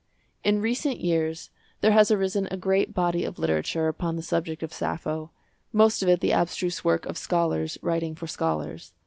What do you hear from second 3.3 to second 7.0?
literature upon the subject of Sappho, most of it the abstruse